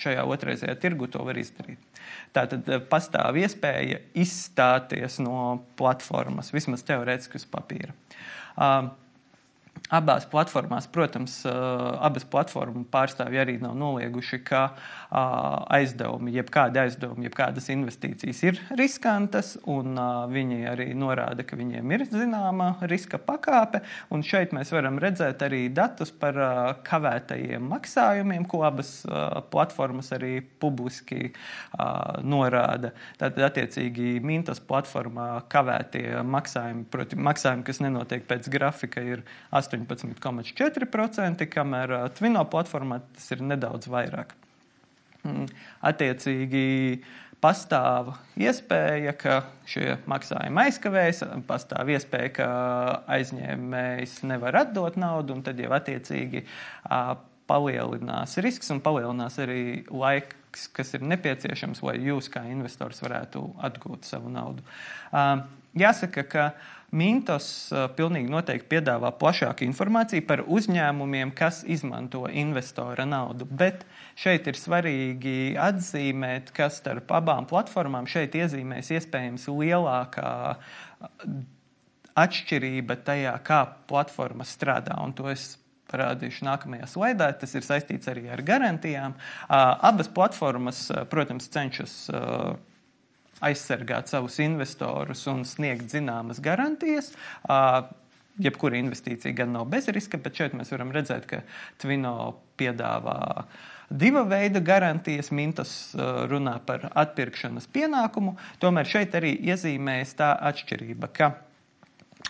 šajā 0.00 0.24
otrreizējā 0.26 0.74
tirgu 0.82 1.08
to 1.10 1.22
var 1.26 1.38
izdarīt. 1.38 2.00
Tātad 2.34 2.68
eh, 2.68 2.82
pastāv 2.90 3.38
iespēja 3.40 4.00
izstāties 4.18 5.20
no 5.22 5.64
platformas, 5.78 6.52
vismaz 6.54 6.84
teorētiski 6.86 7.40
uz 7.40 7.48
papīra. 7.50 7.94
Uh, 8.54 8.92
Abās 9.94 10.24
platformās, 10.26 10.88
protams, 10.90 11.36
abas 11.46 12.24
platformu 12.26 12.82
pārstāvji 12.90 13.38
arī 13.38 13.54
nav 13.62 13.76
nolieguši, 13.78 14.40
ka 14.42 14.62
aizdevumi, 15.76 16.32
jebkādi 16.34 16.80
aizdevumi, 16.82 17.28
jebkādas 17.28 17.68
investīcijas 17.70 18.40
ir 18.48 18.58
riskantas, 18.80 19.52
un 19.70 19.94
viņi 20.32 20.64
arī 20.72 20.88
norāda, 20.98 21.44
ka 21.46 21.58
viņiem 21.60 21.94
ir 21.94 22.06
zināma 22.10 22.72
riska 22.90 23.20
pakāpe. 23.22 23.84
Un 24.10 24.24
šeit 24.26 24.54
mēs 24.56 24.72
varam 24.74 24.98
redzēt 25.02 25.44
arī 25.46 25.68
datus 25.70 26.10
par 26.10 26.40
kavētajiem 26.86 27.62
maksājumiem, 27.70 28.48
ko 28.50 28.64
abas 28.66 28.96
platformas 29.52 30.10
arī 30.16 30.40
publiski 30.42 31.30
norāda. 32.24 32.90
Tātad, 33.20 33.44
attiecīgi, 33.50 34.16
Mintas 34.24 34.58
platformā 34.64 35.28
kavētie 35.52 36.08
maksājumi, 36.26 36.88
proti, 36.90 37.20
maksājumi, 37.20 37.66
kas 37.68 37.82
nenotiek 37.84 38.26
pēc 38.26 38.50
grafika, 38.50 39.04
ir 39.04 39.22
8. 39.54 39.83
18,4%, 39.90 41.48
kamēr 41.50 41.98
Twino 42.16 42.44
platformā 42.50 43.00
tas 43.16 43.28
ir 43.34 43.44
nedaudz 43.44 43.90
vairāk. 43.92 44.34
Mm, 45.24 45.46
attiecīgi, 45.88 46.64
pastāv 47.44 48.14
iespēja, 48.40 49.14
ka 49.16 49.38
šie 49.68 49.98
maksājumi 50.10 50.64
aizkavējas, 50.66 51.22
pastāv 51.48 51.92
iespēja, 51.94 52.32
ka 52.38 52.48
aizņēmējs 53.16 54.18
nevar 54.28 54.60
atdot 54.64 54.98
naudu, 55.00 55.36
un 55.36 55.44
tad 55.46 55.60
jau 55.60 55.72
attiecīgi 55.76 56.44
palielinās 57.50 58.38
risks 58.44 58.70
un 58.72 58.80
palielinās 58.84 59.36
arī 59.42 59.84
laiks, 59.90 60.68
kas 60.74 60.94
ir 60.96 61.04
nepieciešams, 61.04 61.82
lai 61.84 61.98
jūs 62.04 62.30
kā 62.32 62.44
investors 62.50 63.02
varētu 63.04 63.42
atgūt 63.66 64.06
savu 64.08 64.32
naudu. 64.32 64.64
Jāsaka, 65.74 66.24
ka 66.30 66.46
Mintos 66.94 67.46
pilnīgi 67.98 68.30
noteikti 68.30 68.68
piedāvā 68.76 69.10
plašāku 69.18 69.64
informāciju 69.66 70.22
par 70.28 70.44
uzņēmumiem, 70.46 71.32
kas 71.34 71.64
izmanto 71.66 72.22
investora 72.30 73.02
naudu. 73.08 73.48
Bet 73.50 73.82
šeit 74.14 74.46
ir 74.46 74.54
svarīgi 74.54 75.56
atzīmēt, 75.58 76.52
ka 76.54 76.68
starp 76.70 77.10
abām 77.18 77.48
platformām 77.50 78.06
šeit 78.06 78.36
iezīmēs 78.38 78.92
iespējams 78.94 79.48
lielākā 79.50 80.30
atšķirība 82.14 83.00
tajā, 83.02 83.34
kā 83.42 83.60
platforma 83.90 84.46
strādā. 84.46 84.94
Un 85.02 85.18
to 85.18 85.26
es 85.32 85.56
parādīšu 85.94 86.50
nākamajā 86.50 86.90
slaidā. 86.90 87.30
Tas 87.38 87.54
ir 87.54 87.64
saistīts 87.64 88.10
arī 88.10 88.28
ar 88.34 88.42
garantijām. 88.44 89.16
Abas 89.48 90.10
platformas, 90.12 90.88
protams, 91.10 91.48
cenšas 91.54 91.98
aizsargāt 93.44 94.08
savus 94.08 94.38
investorus 94.42 95.24
un 95.30 95.42
sniegt 95.48 95.90
zināmas 95.92 96.38
garantijas. 96.42 97.12
Jebkura 98.42 98.78
investīcija 98.80 99.34
gan 99.38 99.52
nav 99.54 99.68
bez 99.70 99.86
riska, 99.94 100.18
bet 100.18 100.34
šeit 100.38 100.56
mēs 100.58 100.72
varam 100.74 100.90
redzēt, 100.94 101.26
ka 101.30 101.42
Twino 101.78 102.34
piedāvā 102.58 103.44
divu 103.94 104.24
veidu 104.26 104.62
garantijas. 104.64 105.30
Mintas 105.30 105.94
runā 106.30 106.56
par 106.66 106.88
atpirkšanas 106.90 107.68
pienākumu. 107.74 108.34
Tomēr 108.62 108.90
šeit 108.90 109.14
arī 109.14 109.36
iezīmējas 109.52 110.16
tā 110.18 110.32
atšķirība, 110.50 111.12
ka 111.14 111.30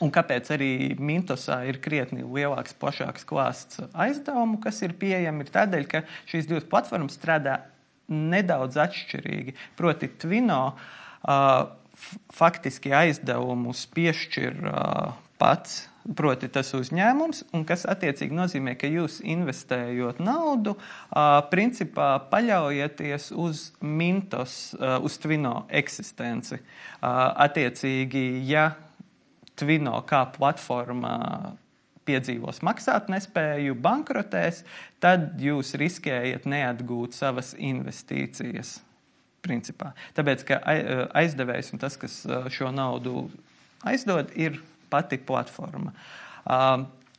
Un 0.02 0.10
kāpēc 0.10 0.48
arī 0.50 0.72
Mintosā 0.98 1.60
ir 1.70 1.78
krietni 1.82 2.24
lielāks, 2.26 2.74
plašāks 2.80 3.26
klāsts 3.28 3.78
aizdevumu, 3.94 4.58
kas 4.62 4.82
ir 4.82 4.96
pieejami, 4.98 5.46
ir 5.46 5.52
tādēļ, 5.54 5.86
ka 5.86 6.02
šīs 6.26 6.48
divas 6.50 6.66
platformas 6.66 7.14
strādā 7.14 7.60
nedaudz 8.10 8.74
atšķirīgi. 8.82 9.54
Proti, 9.78 10.10
Twino 10.18 10.60
uh, 10.74 11.70
faktiski 12.34 12.90
aizdevumus 12.90 13.86
piešķir 13.94 14.62
uh, 14.66 15.12
pats. 15.38 15.84
Proti, 16.04 16.50
tas 16.52 16.68
uzņēmums, 16.76 17.46
un 17.56 17.62
kas 17.64 17.86
attiecīgi 17.88 18.34
nozīmē, 18.36 18.74
ka 18.76 18.90
jūs 18.90 19.22
investējot 19.24 20.18
naudu, 20.20 20.74
uh, 20.74 21.38
principā 21.48 22.18
paļaujieties 22.34 23.30
uz 23.40 23.70
Mintos, 23.80 24.74
uz 24.76 25.16
Twino 25.22 25.62
eksistenci. 25.72 26.58
Attiecīgi, 27.00 28.26
ja 28.50 28.66
Twino 29.58 30.00
kā 30.08 30.24
platforma 30.34 31.14
piedzīvos 32.04 32.60
maksātnespēju, 32.66 33.76
bankrotēs, 33.80 34.62
tad 35.00 35.40
jūs 35.40 35.74
riskējat 35.80 36.48
neatgūt 36.50 37.16
savas 37.16 37.54
investīcijas. 37.56 38.80
Principā. 39.44 39.90
Tāpēc, 40.16 40.42
ka 40.48 40.56
aizdevējs 41.20 41.74
un 41.76 41.80
tas, 41.82 41.98
kas 42.00 42.22
šo 42.54 42.70
naudu 42.72 43.26
aizdod, 43.84 44.30
ir 44.40 44.56
pati 44.88 45.18
platforma. 45.20 45.92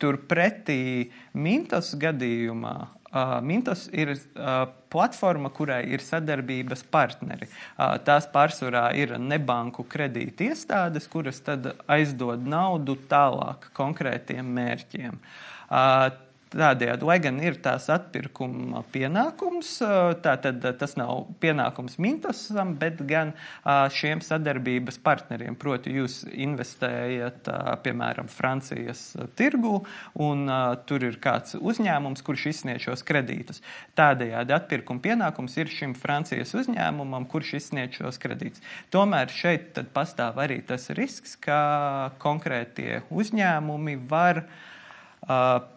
Turpretī 0.02 1.06
Mintas 1.38 1.92
gadījumā 1.98 2.74
uh, 3.16 3.38
Mintos 3.40 3.86
ir 3.92 4.12
uh, 4.12 4.66
platforma, 4.92 5.50
kurai 5.54 5.80
ir 5.88 6.04
sadarbības 6.04 6.84
partneri. 6.92 7.48
Uh, 7.48 7.96
tās 8.04 8.28
pārsvarā 8.32 8.90
ir 9.00 9.16
nebanku 9.18 9.86
kredīti 9.88 10.50
iestādes, 10.50 11.08
kuras 11.08 11.40
aizdod 11.88 12.44
naudu 12.46 12.98
tālāk 13.08 13.70
konkrētiem 13.76 14.54
mērķiem. 14.60 15.18
Uh, 15.66 16.10
Tādējādi, 16.46 17.02
lai 17.02 17.16
gan 17.18 17.40
ir 17.42 17.56
tās 17.58 17.88
atpirkuma 17.90 18.84
pienākums, 18.94 19.80
tātad 20.22 20.62
tas 20.78 20.92
nav 20.94 21.24
pienākums 21.42 21.96
Mintosam, 21.98 22.76
bet 22.78 23.00
gan 23.08 23.32
šiem 23.66 24.22
sadarbības 24.22 25.00
partneriem. 25.02 25.56
Proti, 25.58 25.96
jūs 25.98 26.20
investējat, 26.30 27.50
piemēram, 27.82 28.30
Francijas 28.30 29.02
tirgu, 29.34 29.80
un 30.22 30.46
tur 30.86 31.08
ir 31.08 31.18
kāds 31.18 31.58
uzņēmums, 31.58 32.22
kurš 32.22 32.46
izsniedz 32.52 32.86
šos 32.86 33.02
kredītus. 33.10 33.58
Tādējādi 33.98 34.54
atpirkuma 34.54 35.02
pienākums 35.02 35.58
ir 35.58 35.74
šim 35.74 35.98
Francijas 35.98 36.54
uzņēmumam, 36.54 37.26
kurš 37.26 37.56
izsniedz 37.58 37.98
šos 37.98 38.22
kredītus. 38.22 38.62
Tomēr 38.94 39.34
šeit 39.34 39.82
pastāv 39.90 40.38
arī 40.46 40.62
tas 40.62 40.92
risks, 40.94 41.34
ka 41.42 42.12
konkrētie 42.22 43.02
uzņēmumi 43.10 43.98
var 44.06 44.46
uh, 44.46 45.72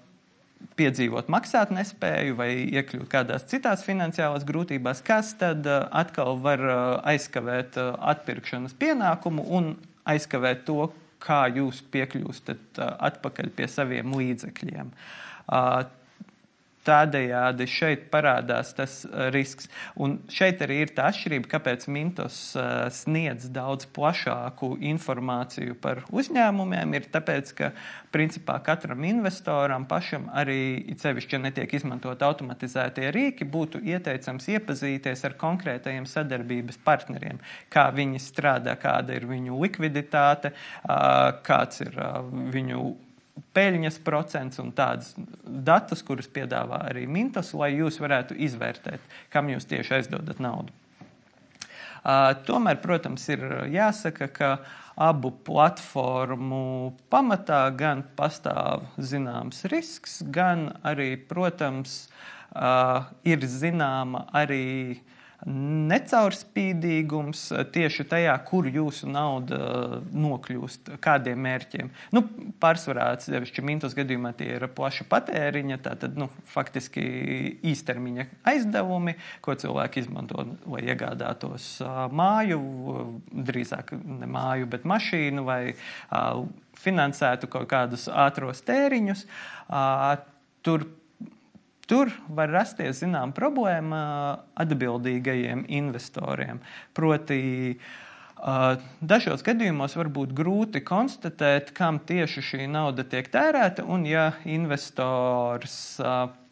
piedzīvot 0.79 1.29
maksāt 1.31 1.71
nespēju 1.75 2.37
vai 2.39 2.49
iekļūt 2.67 3.09
kādās 3.11 3.45
citās 3.51 3.83
finansiālās 3.87 4.45
grūtībās, 4.47 5.03
kas 5.05 5.33
tad 5.39 5.67
uh, 5.67 5.85
atkal 5.95 6.39
var 6.43 6.63
uh, 6.63 6.79
aizkavēt 7.11 7.79
uh, 7.79 7.93
atpirkšanas 8.13 8.75
pienākumu 8.79 9.45
un 9.59 9.73
aizkavēt 10.09 10.65
to, 10.67 10.89
kā 11.19 11.45
jūs 11.51 11.81
piekļūstat 11.91 12.79
atpakaļ 12.79 13.49
pie 13.57 13.65
saviem 13.67 14.13
līdzekļiem. 14.15 14.93
Tādējādi 16.88 17.65
šeit 17.67 18.05
parādās 18.13 18.71
tas 18.77 19.01
uh, 19.05 19.27
risks. 19.33 19.67
Un 20.00 20.17
šeit 20.31 20.62
arī 20.63 20.79
ir 20.86 20.93
tā 20.95 21.09
atšķirība, 21.12 21.50
kāpēc 21.51 21.86
Mintos 21.91 22.38
uh, 22.55 22.88
sniedz 22.93 23.50
daudz 23.53 23.89
plašāku 23.95 24.71
informāciju 24.91 25.75
par 25.83 26.05
uzņēmumiem. 26.07 26.95
Ir 26.95 27.09
tāpēc, 27.12 27.51
ka 27.57 27.71
principā 28.15 28.55
katram 28.63 29.03
investoram 29.09 29.86
pašam 29.89 30.29
arī, 30.31 30.95
sevišķi, 31.00 31.36
ja 31.36 31.41
netiek 31.50 31.75
izmantot 31.75 32.24
automatizētie 32.25 33.12
rīki, 33.15 33.48
būtu 33.50 33.83
ieteicams 33.83 34.48
iepazīties 34.55 35.25
ar 35.27 35.36
konkrētajiem 35.41 36.07
sadarbības 36.09 36.79
partneriem, 36.88 37.43
kā 37.74 37.89
viņi 37.95 38.24
strādā, 38.24 38.77
kāda 38.79 39.19
ir 39.19 39.27
viņu 39.29 39.59
likviditāte, 39.59 40.55
kāds 41.43 41.83
ir 41.86 42.01
viņu 42.55 42.88
peļņas 43.55 44.00
procents 44.05 44.60
un 44.62 44.72
tādas 44.75 45.13
datus, 45.43 46.03
kurus 46.05 46.29
piedāvā 46.31 46.84
arī 46.89 47.05
Mintos, 47.10 47.53
lai 47.58 47.74
jūs 47.75 48.00
varētu 48.01 48.38
izvērtēt, 48.48 49.03
kam 49.34 49.51
jūs 49.51 49.67
tieši 49.69 50.00
aizdodat 50.00 50.41
naudu. 50.43 50.74
Uh, 52.00 52.31
tomēr, 52.48 52.79
protams, 52.79 53.25
ir 53.27 53.43
jāsaka, 53.74 54.29
ka 54.31 54.51
abu 55.00 55.34
platformu 55.46 56.93
pamatā 57.12 57.65
gan 57.75 58.05
pastāv 58.15 58.86
zināms 58.96 59.65
risks, 59.72 60.22
gan 60.24 60.69
arī, 60.88 61.13
protams, 61.19 62.05
uh, 62.55 63.03
ir 63.27 63.43
zināma 63.43 64.24
arī 64.31 64.65
uh, 64.96 65.18
necaurspīdīgums 65.48 67.46
tieši 67.72 68.05
tajā, 68.12 68.34
kur 68.48 68.67
jūsu 68.67 69.08
nauda 69.08 70.01
nokļūst, 70.12 70.91
kādiem 71.03 71.39
mērķiem. 71.46 71.91
Nu, 72.15 72.24
pārsvarā, 72.60 73.08
sevišķi 73.24 73.63
mintos 73.63 73.96
gadījumā, 73.98 74.34
tie 74.36 74.50
ir 74.58 74.67
plaša 74.75 75.08
patēriņa, 75.12 75.79
tātad 75.86 76.19
nu, 76.19 76.27
faktiski 76.51 77.03
īstermiņa 77.72 78.27
aizdevumi, 78.51 79.15
ko 79.46 79.55
cilvēki 79.60 80.03
izmanto, 80.03 80.43
lai 80.67 80.84
iegādātos 80.91 81.72
māju, 82.12 82.60
drīzāk 83.31 83.96
ne 83.96 84.27
māju, 84.27 84.67
bet 84.75 84.88
mašīnu 84.89 85.48
vai 85.48 85.62
finansētu 86.79 87.48
kaut 87.51 87.72
kādus 87.72 88.10
ātros 88.12 88.63
tēriņus. 88.67 89.25
Tur 90.67 90.84
Tur 91.89 92.12
var 92.30 92.52
rasties 92.54 93.02
zinām 93.02 93.34
problēma 93.34 94.04
atbildīgajiem 94.62 95.65
investoriem. 95.80 96.62
Proti, 96.93 97.39
Dažos 99.04 99.41
gadījumos 99.43 99.97
var 99.99 100.08
būt 100.15 100.32
grūti 100.32 100.80
konstatēt, 100.88 101.73
kam 101.75 101.97
tieši 101.99 102.43
šī 102.52 102.67
nauda 102.71 103.04
tiek 103.04 103.28
tērēta, 103.28 103.84
un 103.84 104.06
ja 104.08 104.30
investors 104.47 105.99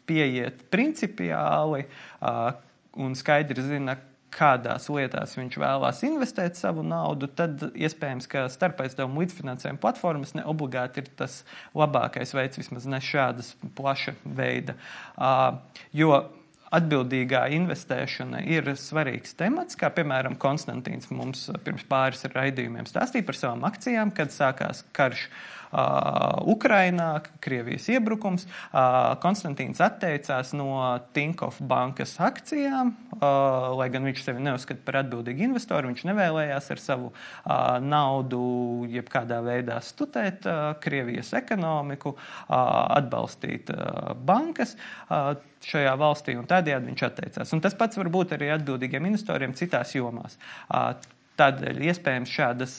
pieiet 0.08 0.66
principiāli 0.68 1.86
un 2.98 3.16
skaidri 3.16 3.64
zina, 3.64 3.96
kādās 4.34 4.88
lietās 4.92 5.36
viņš 5.38 5.58
vēlās 5.60 6.02
investēt 6.06 6.58
savu 6.58 6.84
naudu, 6.86 7.28
tad 7.28 7.62
iespējams, 7.72 8.28
ka 8.30 8.46
starpaizdevuma 8.52 9.24
līdzfinansējuma 9.24 9.80
platformas 9.82 10.34
ne 10.38 10.44
obligāti 10.48 11.02
ir 11.02 11.12
tas 11.18 11.42
labākais 11.76 12.34
veids, 12.36 12.60
vismaz 12.60 12.88
ne 12.90 13.00
šādas 13.04 13.54
plaša 13.78 14.16
veida. 14.24 14.76
Jo 15.96 16.18
atbildīgā 16.74 17.46
investēšana 17.56 18.42
ir 18.52 18.68
svarīgs 18.76 19.32
temats, 19.38 19.78
kā 19.78 19.88
piemēram 19.94 20.36
Konstantīns 20.40 21.08
mums 21.08 21.46
pirms 21.64 21.86
pāris 21.88 22.26
raidījumiem 22.34 22.88
stāstīja 22.88 23.24
par 23.24 23.38
savām 23.40 23.64
akcijām, 23.70 24.12
kad 24.16 24.34
sākās 24.34 24.84
karš. 24.96 25.28
Uh, 25.28 25.57
Ukrainā, 25.68 27.08
Krievijas 27.44 27.88
iebrukums. 27.92 28.46
Konstantīns 29.22 29.82
atteicās 29.84 30.54
no 30.56 30.70
Tinkoff 31.16 31.60
bankas 31.60 32.14
akcijām, 32.24 32.94
lai 33.78 33.88
gan 33.92 34.08
viņš 34.08 34.22
sevi 34.24 34.44
neuzskata 34.46 34.84
par 34.86 35.00
atbildīgu 35.02 35.44
investoru. 35.48 35.92
Viņš 35.92 36.06
nevēlējās 36.08 36.70
ar 36.74 36.82
savu 36.82 37.12
naudu 37.84 38.42
jebkādā 38.92 39.42
veidā 39.44 39.80
studēt 39.84 40.48
Krievijas 40.84 41.34
ekonomiku, 41.36 42.16
atbalstīt 42.48 43.72
bankas. 44.24 44.76
Šajā 45.68 45.92
valstī, 45.98 46.36
un 46.38 46.46
tādējādi 46.46 46.86
viņš 46.92 47.00
atteicās. 47.02 47.52
Un 47.52 47.60
tas 47.64 47.74
pats 47.76 47.98
var 47.98 48.08
būt 48.14 48.36
arī 48.36 48.52
atbildīgiem 48.54 49.08
investoriem 49.10 49.56
citās 49.58 49.90
jomās. 49.96 50.38
Tādēļ 51.38 51.82
iespējams 51.90 52.30
šādas 52.30 52.76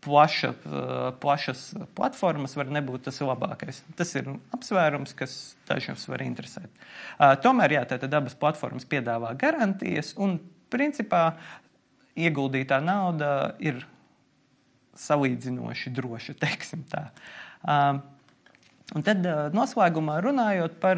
plaša, 0.00 0.48
eh, 0.48 1.12
plašas 1.20 1.74
platformas 1.94 2.56
var 2.56 2.70
nebūt 2.72 3.08
tas 3.08 3.20
labākais. 3.24 3.82
Tas 3.96 4.14
ir 4.16 4.28
apsvērums, 4.56 5.14
kas 5.16 5.56
dažus 5.68 6.06
var 6.08 6.24
interesēt. 6.24 6.70
Eh, 7.18 7.34
tomēr, 7.44 7.76
jā, 7.76 7.84
tātad 7.88 8.14
abas 8.16 8.34
platformas 8.34 8.84
piedāvā 8.84 9.36
garantijas, 9.36 10.14
un 10.16 10.38
principā 10.70 11.34
ieguldītā 12.16 12.80
nauda 12.82 13.54
ir 13.58 13.84
salīdzinoši 14.96 15.94
droša. 15.94 16.38
Eh, 17.60 17.92
un 18.96 19.02
tad 19.04 19.26
noslēgumā 19.52 20.14
runājot 20.24 20.78
par 20.80 20.96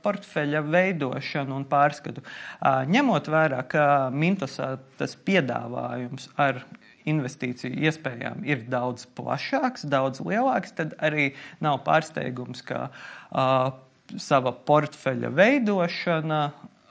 portfeļa 0.00 0.62
veidošanu 0.64 1.52
un 1.52 1.66
pārskatu. 1.68 2.22
Ņemot 2.64 3.28
vērā, 3.28 3.58
ka 3.68 3.82
Mintosā 4.08 4.78
tas 4.96 5.12
piedāvājums 5.28 6.30
ar 6.40 6.62
investīciju 7.10 7.78
iespējām 7.88 8.44
ir 8.48 8.64
daudz 8.70 9.06
plašāks, 9.18 9.86
daudz 9.90 10.22
lielāks, 10.24 10.74
tad 10.78 10.96
arī 11.04 11.32
nav 11.64 11.82
pārsteigums, 11.86 12.62
ka 12.66 12.88
uh, 12.88 13.70
sava 14.16 14.52
portfeļa 14.68 15.32
veidošana 15.36 16.42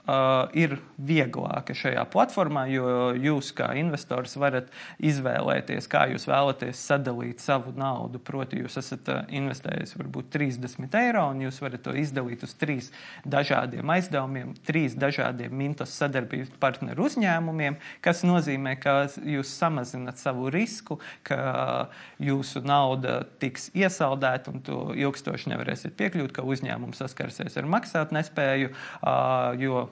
uh, 0.08 0.48
ir 0.56 0.78
vieglāka 0.96 1.76
šajā 1.76 2.04
platformā, 2.12 2.64
jo 2.72 3.12
jūs, 3.18 3.52
kā 3.56 3.70
investors, 3.78 4.36
varat 4.40 4.70
izvēlēties, 5.04 5.88
kā 5.90 6.06
jūs 6.12 6.26
vēlaties 6.28 6.80
sadalīt 6.90 7.42
savu 7.44 7.74
naudu. 7.76 8.20
Proti, 8.24 8.62
jūs 8.62 8.78
esat 8.80 9.10
uh, 9.12 9.20
investējis 9.28 9.96
varbūt 9.98 10.30
30 10.34 10.98
eiro, 11.02 11.26
un 11.32 11.44
jūs 11.44 11.60
varat 11.62 11.84
to 11.84 11.94
izdalīt 11.98 12.44
uz 12.46 12.54
trīs 12.58 12.90
dažādiem 13.28 13.94
aizdevumiem, 13.94 14.54
trīs 14.66 14.96
dažādiem 14.98 15.54
mintas 15.54 15.94
sadarbības 15.98 16.56
partneru 16.60 17.06
uzņēmumiem, 17.08 17.78
kas 18.04 18.24
nozīmē, 18.26 18.76
ka 18.80 18.96
jūs 19.22 19.52
samazinat 19.60 20.20
savu 20.20 20.48
risku, 20.52 20.98
ka 21.26 21.88
jūsu 22.22 22.64
nauda 22.66 23.20
tiks 23.42 23.68
iesaldēta 23.76 24.52
un 24.52 24.62
to 24.64 24.80
ilgstoši 24.96 25.52
nevarēsiet 25.52 25.96
piekļūt, 25.98 26.34
ka 26.36 26.46
uzņēmums 26.46 27.02
saskarsies 27.02 27.58
ar 27.60 27.68
maksāt 27.70 28.14
nespēju, 28.14 28.72
uh, 28.72 29.54
jo 29.60 29.86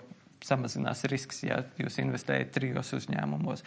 samazinās 0.45 1.05
risks, 1.11 1.43
ja 1.47 1.63
jūs 1.81 2.01
investējat 2.03 2.55
trijos 2.57 2.93
uzņēmumos. 2.99 3.65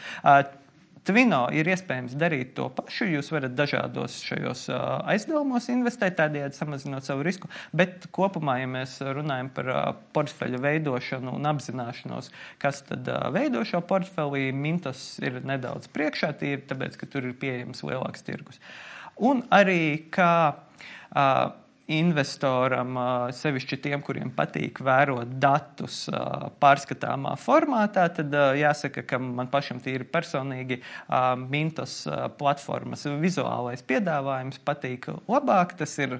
Twino 1.07 1.45
ir 1.55 1.67
iespējams 1.71 2.13
darīt 2.19 2.51
to 2.57 2.67
pašu. 2.75 3.07
Jūs 3.09 3.31
varat 3.31 3.53
dažādos 3.57 4.19
šajos 4.25 4.65
aizdevumos 5.09 5.69
investēt, 5.71 6.17
tādējādi 6.19 6.57
samazinot 6.57 7.07
savu 7.07 7.23
risku. 7.25 7.49
Bet 7.75 8.09
kopumā, 8.15 8.59
ja 8.61 8.67
mēs 8.69 8.97
runājam 9.01 9.49
par 9.55 9.71
portfeļa 10.15 10.59
veidošanu 10.65 11.33
un 11.37 11.49
apzināšanos, 11.49 12.29
kas 12.61 12.83
tad 12.89 13.09
veido 13.33 13.63
šo 13.65 13.81
portfeli, 13.89 14.51
Mintos 14.53 15.01
ir 15.23 15.39
nedaudz 15.47 15.89
priekšā, 15.95 16.33
tīri 16.41 16.67
tāpēc, 16.69 16.99
ka 16.99 17.09
tur 17.09 17.31
ir 17.31 17.37
pieejams 17.39 17.81
lielāks 17.87 18.27
tirgus. 18.27 18.59
Un 19.17 19.41
arī 19.55 20.09
kā 20.13 20.33
uh, 20.51 21.49
investoram, 21.89 22.97
sevišķi 23.33 23.79
tiem, 23.81 24.03
kuriem 24.05 24.29
patīk 24.35 24.81
vērot 24.85 25.31
datus 25.41 26.03
pārskatāmā 26.61 27.33
formātā, 27.41 28.05
tad 28.13 28.35
jāsaka, 28.59 29.03
ka 29.09 29.17
man 29.23 29.49
pašam 29.49 29.81
tīri 29.81 30.05
personīgi 30.05 30.79
Mintos 31.49 32.03
platformas 32.37 33.07
vizuālais 33.19 33.81
piedāvājums 33.89 34.61
patīk 34.65 35.09
labāk. 35.25 35.73
Tas 35.81 35.97
ir 36.03 36.19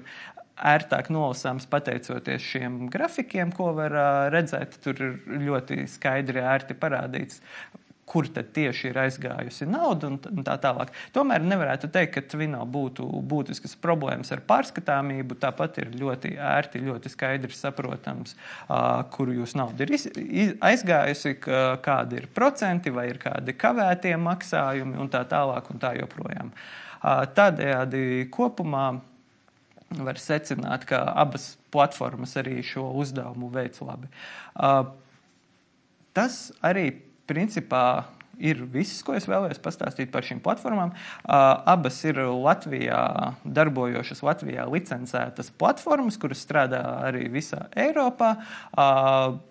ērtāk 0.60 1.08
nolasāms 1.14 1.64
pateicoties 1.70 2.42
šiem 2.44 2.82
grafikiem, 2.92 3.54
ko 3.56 3.70
var 3.78 3.94
redzēt. 4.34 4.74
Tur 4.84 4.98
ir 5.00 5.14
ļoti 5.46 5.86
skaidri 5.88 6.42
ērti 6.42 6.76
parādīts, 6.76 7.40
kur 8.10 8.26
tad 8.34 8.48
tieši 8.56 8.88
ir 8.90 8.98
aizgājusi 9.04 9.68
nauda 9.70 10.08
un, 10.10 10.18
tā 10.46 10.56
tālāk. 10.58 10.90
Tomēr 11.14 11.44
nevarētu 11.46 11.90
teikt, 11.94 12.16
ka 12.16 12.22
Twino 12.32 12.64
būtu 12.66 13.06
būtiskas 13.30 13.76
problēmas 13.78 14.32
ar 14.34 14.42
pārskatāmību. 14.48 15.36
Tāpat 15.38 15.78
ir 15.82 15.92
ļoti 16.00 16.32
ērti, 16.42 16.82
ļoti 16.88 17.12
skaidri 17.12 17.54
saprotams, 17.54 18.34
kur 19.14 19.30
jūs 19.30 19.54
nauda 19.58 19.86
ir 19.86 19.94
iz, 19.94 20.08
iz, 20.10 20.56
aizgājusi, 20.58 21.36
kādi 21.84 22.18
ir 22.18 22.26
procenti 22.34 22.90
vai 22.94 23.06
ir 23.12 23.20
kādi 23.22 23.54
kavētie 23.54 24.16
maksājumi 24.18 24.98
un 24.98 25.12
tā 25.12 25.22
tālāk 25.30 25.70
un 25.70 25.82
tā 25.82 25.94
joprojām. 26.00 26.50
Tādējādi 27.38 28.26
kopumā 28.34 28.88
var 30.00 30.18
secināt, 30.22 30.84
ka 30.90 31.04
abas 31.18 31.52
platformas 31.70 32.34
arī 32.38 32.58
šo 32.66 32.88
uzdevumu 32.98 33.52
veic 33.54 33.78
labi. 33.82 34.10
Tas 36.14 36.40
arī 36.66 36.88
principā 37.30 37.84
ir 38.40 38.62
viss, 38.72 39.02
ko 39.04 39.12
es 39.16 39.26
vēlējos 39.28 39.60
pastāstīt 39.62 40.08
par 40.12 40.24
šīm 40.24 40.40
platformām. 40.40 40.94
Abas 41.28 41.98
ir 42.08 42.22
Latvijā 42.24 43.02
darbojošas, 43.44 44.22
Latvijā 44.24 44.64
licencētas 44.70 45.52
platformas, 45.60 46.16
kuras 46.20 46.40
strādā 46.46 46.80
arī 47.04 47.28
visā 47.32 47.66
Eiropā 47.76 48.32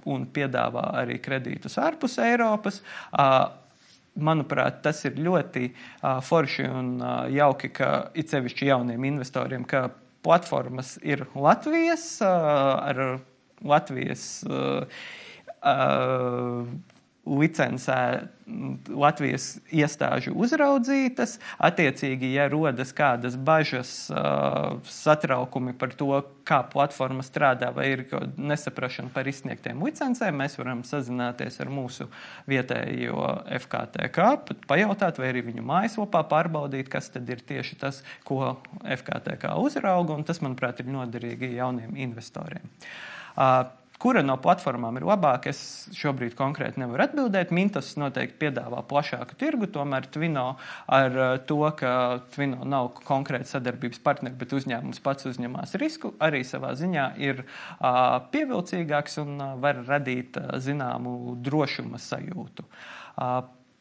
un 0.10 0.26
piedāvā 0.34 0.88
arī 1.04 1.20
kredītus 1.22 1.78
ārpus 1.82 2.18
Eiropas. 2.26 2.82
Manuprāt, 4.20 4.82
tas 4.84 5.06
ir 5.06 5.22
ļoti 5.22 5.70
forši 6.26 6.65
un 6.74 6.94
jauki, 7.32 7.70
ka 7.72 8.10
it 8.18 8.34
sevišķi 8.34 8.72
jauniem 8.74 9.06
investoriem, 9.13 9.70
ka 9.70 9.92
platformas 10.26 10.98
ir 11.06 11.28
Latvijas 11.38 12.18
ar 12.26 13.20
Latvijas. 13.62 14.26
Uh, 17.20 17.26
uh, 17.26 17.30
licencē 17.30 18.28
Latvijas 18.90 19.60
iestāžu 19.70 20.32
uzraudzītas. 20.34 21.36
Attiecīgi, 21.62 22.32
ja 22.34 22.48
rodas 22.50 22.90
kādas 22.98 23.36
bažas, 23.38 23.92
satraukumi 24.90 25.76
par 25.78 25.94
to, 25.98 26.10
kā 26.50 26.64
platforma 26.72 27.22
strādā, 27.26 27.70
vai 27.76 27.92
ir 27.94 28.04
nesaprašana 28.42 29.14
par 29.14 29.30
izsniegtiem 29.30 29.84
licencēm, 29.86 30.42
mēs 30.42 30.58
varam 30.58 30.82
sazināties 30.88 31.60
ar 31.62 31.70
mūsu 31.70 32.10
vietējo 32.50 33.28
FKTK, 33.60 34.30
pajautāt, 34.70 35.22
vai 35.22 35.30
arī 35.30 35.46
viņu 35.52 35.66
mājaslapā 35.70 36.24
pārbaudīt, 36.32 36.90
kas 36.90 37.12
tad 37.14 37.30
ir 37.30 37.44
tieši 37.46 37.78
tas, 37.84 38.02
ko 38.26 38.56
FKTK 38.82 39.54
uzrauga, 39.62 40.18
tas, 40.26 40.42
manuprāt, 40.42 40.82
ir 40.82 40.90
noderīgi 40.90 41.54
jauniem 41.60 41.94
investoriem. 42.10 42.66
Kura 44.00 44.22
no 44.24 44.38
platformām 44.40 44.96
ir 44.96 45.04
labāka? 45.04 45.52
Es 45.52 45.90
šobrīd 46.00 46.32
konkrēti 46.40 46.80
nevaru 46.80 47.04
atbildēt. 47.04 47.52
Mintos 47.56 47.90
noteikti 48.00 48.38
piedāvā 48.46 48.80
plašāku 48.88 49.36
tirgu, 49.40 49.68
tomēr 49.76 50.08
Twino 50.08 50.46
ar 50.88 51.20
eh, 51.20 51.34
to, 51.50 51.60
ka 51.76 51.92
Twino 52.32 52.64
nav 52.64 52.94
konkrēti 53.04 53.52
sadarbības 53.52 54.00
partneri, 54.06 54.40
bet 54.40 54.56
uzņēmums 54.56 55.04
pats 55.04 55.28
uzņemās 55.28 55.76
risku, 55.84 56.14
arī 56.24 56.46
savā 56.48 56.72
ziņā 56.80 57.10
ir 57.20 57.44
pievilcīgāks 58.32 59.20
un 59.26 59.44
var 59.60 59.84
radīt 59.88 60.40
zināmu 60.64 61.36
drošuma 61.44 62.00
sajūtu. 62.00 62.68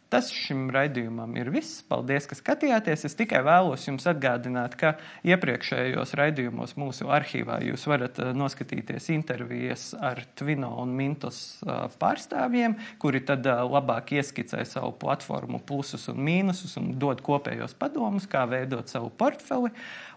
Tas 0.08 0.30
šim 0.32 0.70
raidījumam 0.72 1.34
ir 1.36 1.50
viss. 1.52 1.82
Paldies, 1.84 2.24
ka 2.30 2.36
skatījāties. 2.38 3.02
Es 3.04 3.16
tikai 3.18 3.42
vēlos 3.44 3.82
jums 3.84 4.06
atgādināt, 4.08 4.72
ka 4.80 4.94
iepriekšējos 5.28 6.14
raidījumos 6.16 6.72
mūsu 6.80 7.10
arhīvā 7.12 7.58
jūs 7.66 7.84
varat 7.90 8.16
eh, 8.24 8.30
noskatīties 8.32 9.10
intervijas 9.12 9.90
ar 10.00 10.22
Twino 10.40 10.70
un 10.80 10.96
Mintos 10.96 11.42
eh, 11.60 11.84
pārstāvjiem, 12.00 12.78
kuri 13.04 13.20
tad 13.28 13.44
eh, 13.52 13.60
labāk 13.68 14.14
ieskicē 14.16 14.64
savu 14.64 14.94
platformu 14.96 15.60
plusus 15.68 16.08
un 16.08 16.24
mīnusus 16.24 16.78
un 16.80 16.94
dod 16.96 17.20
kopējos 17.28 17.76
padomus, 17.76 18.24
kā 18.32 18.46
veidot 18.48 18.88
savu 18.88 19.12
portfeli. 19.12 19.74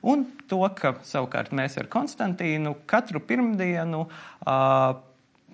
Un 0.07 0.23
to, 0.47 0.63
ka 0.79 0.95
savukārt 1.03 1.51
mēs 1.51 1.75
ar 1.83 1.91
Konstantīnu 1.91 2.77
katru 2.87 3.19
pirmdienu 3.19 4.05
uh, 4.07 5.01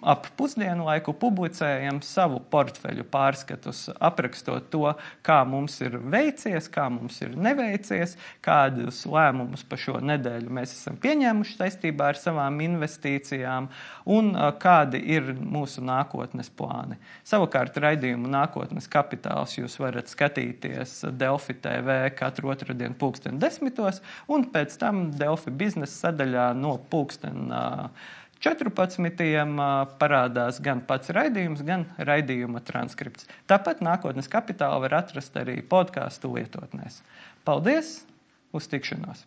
ap 0.05 0.27
pusdienu 0.37 0.85
laiku 0.85 1.13
publicējam 1.17 1.99
savu 2.05 2.39
portfeļu 2.51 3.05
pārskatus, 3.11 3.87
aprakstot 4.03 4.69
to, 4.73 4.91
kā 5.25 5.39
mums 5.47 5.79
ir 5.81 5.97
veicies, 5.97 6.69
kā 6.71 6.87
mums 6.93 7.17
ir 7.23 7.33
neveicies, 7.37 8.17
kādus 8.45 9.03
lēmumus 9.09 9.65
pa 9.67 9.79
šo 9.79 9.97
nedēļu 10.03 10.53
mēs 10.53 10.75
esam 10.75 10.99
pieņēmuši 11.01 11.57
saistībā 11.57 12.11
ar 12.11 12.19
savām 12.21 12.61
investīcijām 12.65 13.69
un 14.13 14.31
kādi 14.61 15.01
ir 15.15 15.33
mūsu 15.37 15.81
nākotnes 15.85 16.51
plāni. 16.53 16.99
Savukārt 17.27 17.79
raidījumu 17.81 18.29
nākotnes 18.31 18.89
kapitāls 18.91 19.57
jūs 19.57 19.79
varat 19.81 20.11
skatīties 20.11 20.99
Delfi 21.17 21.57
TV 21.63 21.99
katru 22.17 22.53
otrdienu 22.53 22.97
pulksten 22.99 23.41
desmitos 23.41 24.03
un 24.29 24.45
pēc 24.53 24.77
tam 24.79 25.07
Delfi 25.17 25.51
biznesa 25.51 26.07
sadaļā 26.07 26.51
no 26.57 26.77
pulksten 26.91 27.51
uh, 27.51 28.15
14. 28.43 29.55
parādās 30.01 30.59
gan 30.63 30.83
pats 30.85 31.13
raidījums, 31.15 31.63
gan 31.65 31.87
raidījuma 31.97 32.61
transkripts. 32.67 33.29
Tāpat 33.49 33.81
nākotnes 33.85 34.29
kapitālu 34.31 34.83
var 34.85 34.99
atrast 35.01 35.39
arī 35.39 35.59
podkāstu 35.65 36.35
lietotnēs. 36.35 37.01
Paldies! 37.47 37.99
Uz 38.55 38.69
tikšanos! 38.71 39.25